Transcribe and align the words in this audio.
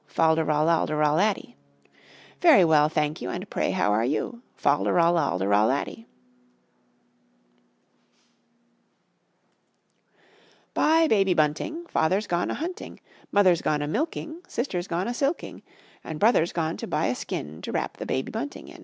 Fal 0.07 0.33
de 0.35 0.43
ral 0.43 0.67
al 0.67 0.87
de 0.87 0.95
ral 0.95 1.13
laddy. 1.17 1.55
"Very 2.39 2.65
well, 2.65 2.89
thank 2.89 3.21
you, 3.21 3.29
and 3.29 3.47
pray 3.51 3.69
how 3.69 3.91
are 3.93 4.03
you?" 4.03 4.41
Fal 4.55 4.83
de 4.83 4.91
ral 4.91 5.19
al 5.19 5.37
de 5.37 5.47
ral 5.47 5.67
laddy. 5.67 6.07
Bye, 10.73 11.07
Baby 11.07 11.35
bunting, 11.35 11.85
Father's 11.85 12.25
gone 12.25 12.49
a 12.49 12.55
hunting, 12.55 12.99
Mother's 13.31 13.61
gone 13.61 13.83
a 13.83 13.87
milking, 13.87 14.41
Sister's 14.47 14.87
gone 14.87 15.07
a 15.07 15.11
silking, 15.11 15.61
And 16.03 16.19
Brother's 16.19 16.51
gone 16.51 16.77
to 16.77 16.87
buy 16.87 17.05
a 17.05 17.13
skin 17.13 17.61
To 17.61 17.71
wrap 17.71 17.97
the 17.97 18.07
Baby 18.07 18.31
bunting 18.31 18.69
in. 18.69 18.79